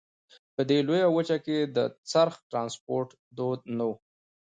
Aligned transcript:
په 0.55 0.61
دې 0.69 0.77
لویه 0.87 1.07
وچه 1.15 1.37
کې 1.45 1.57
د 1.75 1.77
څرخ 2.11 2.33
ټرانسپورت 2.51 3.09
دود 3.37 3.59
نه 3.77 3.83
وو. 3.89 3.95